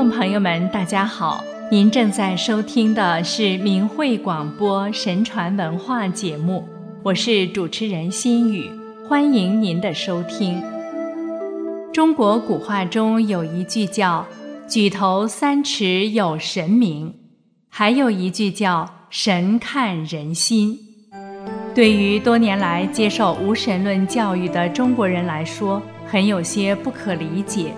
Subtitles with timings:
[0.00, 1.44] 众朋友们，大家好！
[1.70, 6.66] 您正在收听的是明慧广播神传文化节目，
[7.02, 8.70] 我是主持人心雨，
[9.06, 10.62] 欢迎您的收听。
[11.92, 14.26] 中国古话中有一句叫
[14.66, 17.14] “举头三尺有神明”，
[17.68, 20.78] 还有一句叫“神看人心”。
[21.76, 27.74] 对于多年来接受无神论教育的中国人来说，很有些不可理解：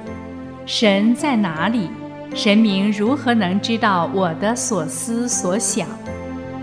[0.64, 1.90] 神在哪里？
[2.34, 5.86] 神明如何能知道我的所思所想？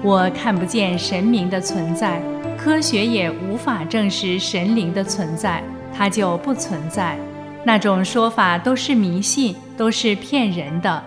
[0.01, 2.21] 我看不见神明的存在，
[2.57, 7.17] 科学也无法证实神灵的存在，它就不存在。
[7.63, 11.03] 那种说法都是迷信，都是骗人的。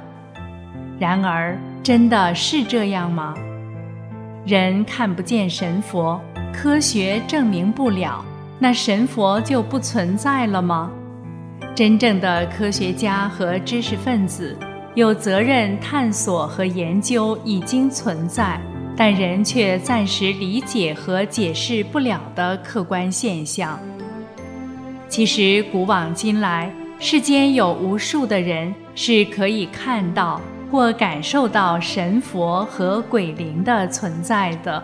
[0.99, 3.35] 然而，真的是这样吗？
[4.47, 6.21] 人看不见神佛，
[6.53, 8.25] 科学证明不了，
[8.59, 10.91] 那神佛就不存在了吗？
[11.75, 14.55] 真正的科学家和知识分子
[14.95, 18.61] 有责任探索和研究已经存在，
[18.95, 23.81] 但人却暂时理解和解释不了的客观现象。
[25.09, 30.39] 其实，古往今来，世间有无数的人是可以看到
[30.71, 34.83] 或感受到神佛和鬼灵的存在的。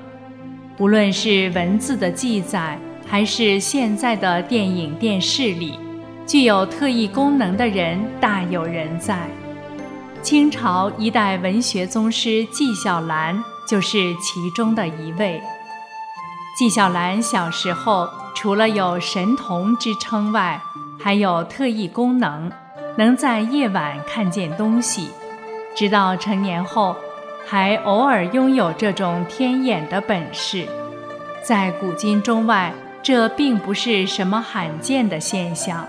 [0.78, 5.78] 无论是文字的记载，还是现在的电影、电视里。
[6.29, 9.19] 具有特异功能的人大有人在，
[10.21, 15.41] 清朝一代文学宗师纪晓岚就是其中的一位。
[16.55, 20.61] 纪晓岚小时候除了有神童之称外，
[21.03, 22.53] 还有特异功能，
[22.99, 25.09] 能在夜晚看见东西。
[25.75, 26.95] 直到成年后，
[27.47, 30.69] 还偶尔拥有这种天眼的本事。
[31.43, 32.71] 在古今中外，
[33.03, 35.89] 这并不是什么罕见的现象。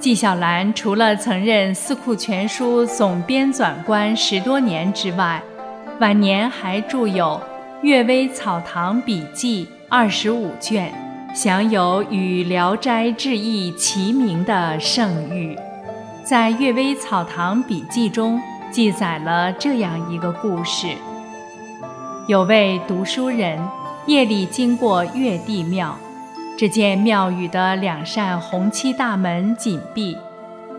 [0.00, 5.42] 纪晓岚除了曾任《四库全书》总编纂官十多年之外，
[6.00, 7.38] 晚年还著有
[7.82, 10.90] 《阅微草堂笔记》二十五卷，
[11.34, 15.54] 享有与《聊斋志异》齐名的盛誉。
[16.24, 18.40] 在《阅微草堂笔记》中
[18.70, 20.88] 记载了这样一个故事：
[22.26, 23.60] 有位读书人
[24.06, 25.94] 夜里经过月帝庙。
[26.60, 30.14] 只见庙宇的两扇红漆大门紧闭，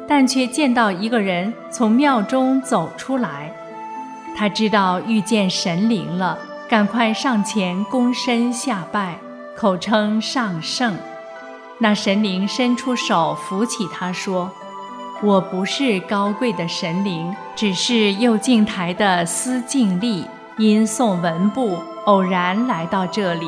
[0.08, 3.52] 但却见到一个人从庙中走出来。
[4.38, 6.38] 他知道遇见神灵了，
[6.70, 9.16] 赶快上前躬身下拜，
[9.58, 10.96] 口称上圣。
[11.80, 14.52] 那神灵伸出手扶起他，说
[15.24, 20.28] ：“我不是高贵的神灵，只是右镜台的司净力，
[20.60, 23.48] 因送文部偶然来到这里。”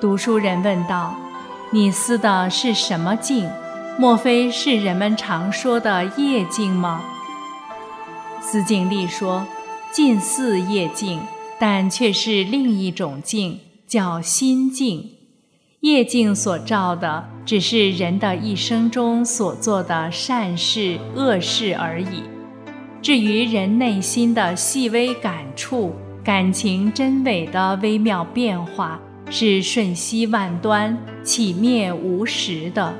[0.00, 1.14] 读书人问道
[1.70, 3.46] ：“你思的是什么境？
[3.98, 7.02] 莫非是人们常说的夜境吗？”
[8.40, 9.46] 司净力说
[9.92, 11.20] ：“近似夜境，
[11.58, 15.10] 但却是另一种境，叫心境。
[15.80, 22.22] 夜境所照的，只是人的一生中所做的善事、恶事而已。
[23.02, 25.94] 至于人内心的细微感触、
[26.24, 28.98] 感情真伪的微妙变化。”
[29.32, 32.92] 是瞬息万端、起灭无时的，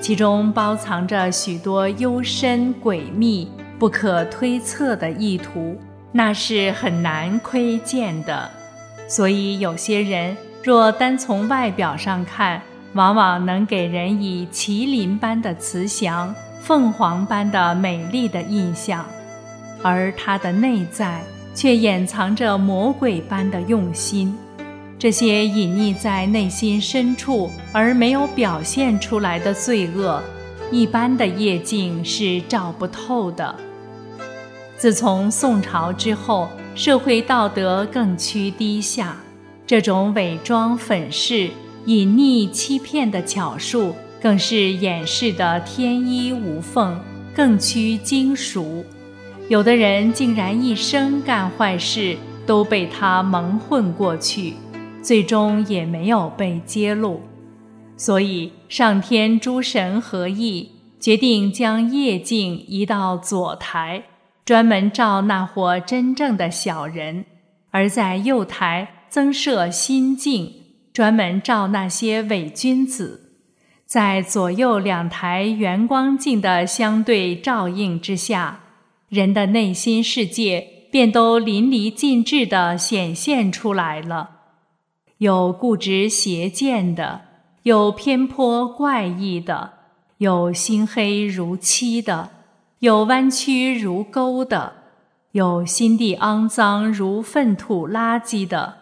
[0.00, 3.50] 其中包藏着许多幽深诡秘、
[3.80, 5.76] 不可推测的意图，
[6.12, 8.48] 那是很难窥见的。
[9.08, 12.62] 所以，有些人若单从外表上看，
[12.94, 19.04] 往往能给人以麒麟般的慈祥、凤凰般的美丽的印象，
[19.82, 21.20] 而他的内在
[21.56, 24.32] 却掩藏着魔鬼般的用心。
[25.02, 30.22] 这些隐匿在内心深处而没有表现出来的罪恶，
[30.70, 33.52] 一般的夜镜是照不透的。
[34.76, 39.16] 自从宋朝之后，社会道德更趋低下，
[39.66, 41.50] 这种伪装、粉饰、
[41.86, 46.96] 隐匿、欺骗的巧术，更是掩饰的天衣无缝，
[47.34, 48.84] 更趋精熟。
[49.48, 52.16] 有的人竟然一生干坏事，
[52.46, 54.54] 都被他蒙混过去。
[55.02, 57.20] 最终也没有被揭露，
[57.96, 60.70] 所以上天诸神合意，
[61.00, 64.04] 决定将夜镜移到左台，
[64.44, 67.24] 专门照那伙真正的小人；
[67.72, 70.52] 而在右台增设心镜，
[70.92, 73.32] 专门照那些伪君子。
[73.84, 78.60] 在左右两台圆光镜的相对照应之下，
[79.08, 84.41] 人的内心世界便都淋漓尽致地显现出来了。
[85.22, 87.20] 有固执邪见的，
[87.62, 89.70] 有偏颇怪异的，
[90.18, 92.30] 有心黑如漆的，
[92.80, 94.72] 有弯曲如钩的，
[95.30, 98.74] 有心地肮脏如粪土垃圾的，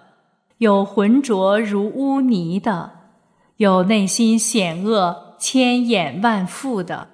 [0.56, 2.90] 有浑浊如污泥的，
[3.58, 7.08] 有内心险恶千眼万复的，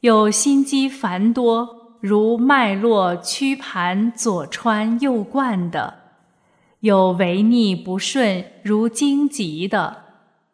[0.00, 5.94] 有心机繁多如脉络曲盘左穿右贯的，
[6.80, 10.04] 有违逆不顺如荆棘的。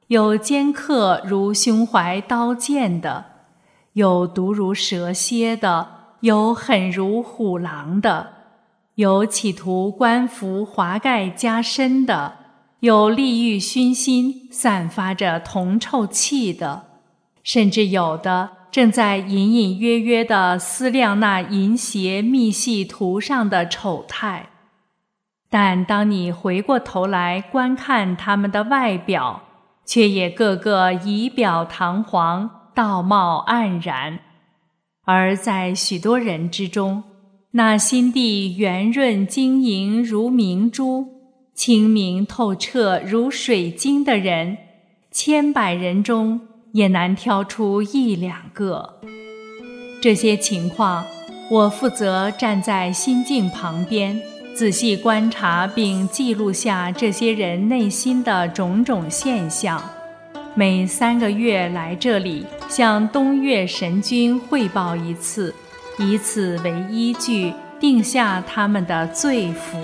[0.09, 3.25] 有尖刻如胸怀刀剑的，
[3.95, 5.89] 有毒如蛇蝎的，
[6.21, 8.29] 有狠如虎狼的，
[8.97, 12.35] 有企图官服华盖加身的，
[12.81, 16.85] 有利欲熏心散发着铜臭气的，
[17.43, 24.51] 甚至有的正在隐隐约约地思量那淫邪密细图上的丑态。
[25.57, 29.41] 但当你回过头来观看他们的外表，
[29.85, 34.19] 却也个个仪表堂皇，道貌岸然；
[35.05, 37.05] 而在许多人之中，
[37.53, 41.07] 那心地圆润晶莹如明珠、
[41.55, 44.59] 清明透彻如水晶的人，
[45.13, 46.41] 千百人中
[46.73, 48.99] 也难挑出一两个。
[50.03, 51.05] 这些情况，
[51.49, 54.21] 我负责站在心境旁边。
[54.55, 59.83] 仔细观察并记录下这些人内心的种种现象，
[60.55, 65.53] 每三个月来这里向东岳神君汇报一次，
[65.99, 69.77] 以此为依据定下他们的罪福。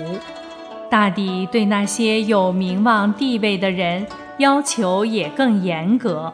[0.89, 4.07] 大抵对那些有名望地位的人
[4.37, 6.33] 要求也更严格，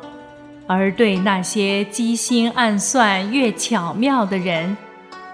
[0.67, 4.77] 而对那些机心暗算越巧妙的人，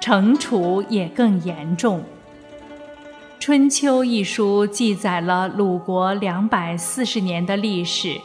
[0.01, 1.99] 惩处也更严重。
[3.45, 8.17] 《春秋》一书记载了鲁国两百四十年的历史，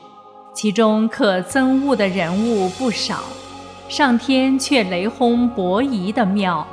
[0.55, 3.25] 其中可憎恶的人物不少，
[3.89, 6.65] 上天却雷轰伯夷的庙，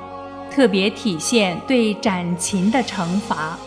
[0.52, 3.58] 特别体现对斩禽的惩罚，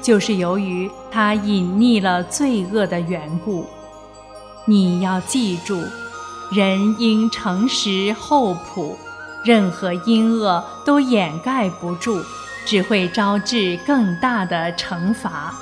[0.00, 3.66] 就是由于他隐匿了罪恶的缘故。
[4.64, 5.82] 你要记住，
[6.52, 8.96] 人应诚实厚朴，
[9.44, 12.22] 任何阴恶都掩盖不住。
[12.70, 15.52] 只会招致更大的惩罚。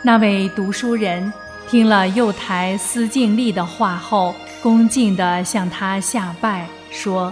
[0.00, 1.30] 那位读书人
[1.68, 7.30] 听了幼台司敬力的话后，恭敬地向他下拜，说：“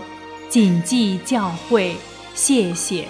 [0.51, 1.95] 谨记教诲，
[2.35, 3.09] 谢谢。”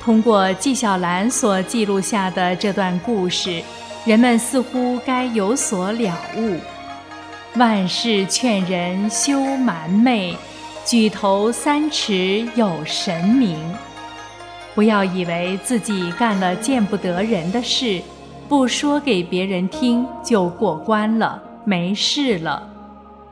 [0.00, 3.62] 通过纪晓岚所记录下的这段故事，
[4.06, 6.58] 人们似乎该有所了悟：
[7.56, 10.34] 万事劝人休瞒昧。
[10.84, 13.56] 举头三尺有神明，
[14.74, 18.02] 不要以为自己干了见不得人的事，
[18.48, 22.68] 不说给别人听就过关了，没事了。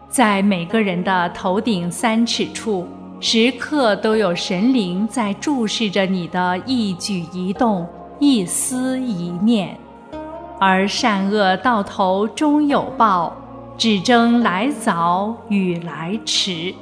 [0.09, 2.87] 在每个人的头顶三尺处，
[3.19, 7.85] 时刻都有神灵在注视着你的一举一动、
[8.21, 9.77] 一思一念，
[10.61, 13.37] 而善恶到头终有报，
[13.77, 16.73] 只争来早与来迟。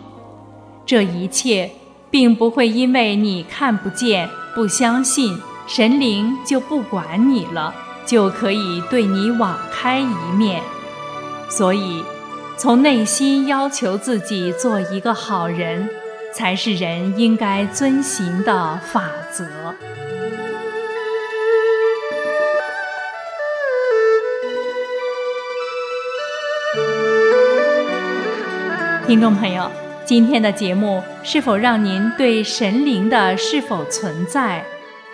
[0.88, 1.70] 这一切，
[2.10, 7.74] 并不会因为你看不见、不相信神灵就不管你了，
[8.06, 10.62] 就可以对你网开一面。
[11.50, 12.02] 所以，
[12.56, 15.90] 从内心要求自己做一个好人，
[16.32, 19.46] 才是人应该遵循的法则。
[29.06, 29.70] 听众朋友。
[30.08, 34.64] 今天的节目是否让您对神灵的是否存在、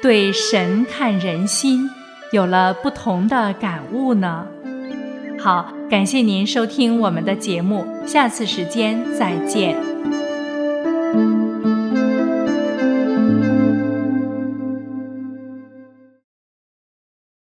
[0.00, 1.90] 对神看人心
[2.30, 4.46] 有了不同的感悟呢？
[5.36, 9.76] 好，感谢您收听我们的节目，下次时间再见。